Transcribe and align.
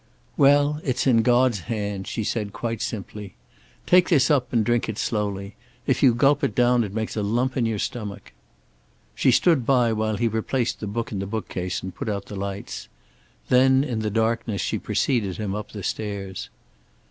"Well, 0.35 0.81
it's 0.83 1.05
in 1.05 1.21
God's 1.21 1.59
hands," 1.59 2.09
she 2.09 2.23
said, 2.23 2.53
quite 2.53 2.81
simply. 2.81 3.35
"Take 3.85 4.09
this 4.09 4.31
up 4.31 4.51
and 4.51 4.65
drink 4.65 4.89
it 4.89 4.97
slowly. 4.97 5.55
If 5.85 6.01
you 6.01 6.15
gulp 6.15 6.43
it 6.43 6.55
down 6.55 6.83
it 6.83 6.91
makes 6.91 7.15
a 7.15 7.21
lump 7.21 7.55
in 7.55 7.67
your 7.67 7.77
stomach." 7.77 8.31
She 9.13 9.29
stood 9.29 9.63
by 9.63 9.93
while 9.93 10.17
he 10.17 10.27
replaced 10.27 10.79
the 10.79 10.87
book 10.87 11.11
in 11.11 11.19
the 11.19 11.27
bookcase 11.27 11.83
and 11.83 11.93
put 11.93 12.09
out 12.09 12.25
the 12.25 12.35
lights. 12.35 12.87
Then 13.49 13.83
in 13.83 13.99
the 13.99 14.09
darkness 14.09 14.59
she 14.59 14.79
preceded 14.79 15.37
him 15.37 15.53
up 15.53 15.69
the 15.71 15.83
stairs. 15.83 16.49